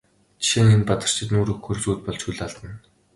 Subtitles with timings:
[0.41, 2.75] Жишээ нь энэ Бадарчид нүүр өгөхөөр сүйд болж хөл алдана.